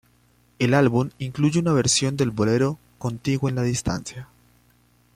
El 0.57 0.73
álbum 0.73 1.11
incluye 1.19 1.59
una 1.59 1.73
versión 1.73 2.17
del 2.17 2.31
bolero 2.31 2.79
"Contigo 2.97 3.49
en 3.49 3.53
la 3.53 3.61
Distancia". 3.61 4.27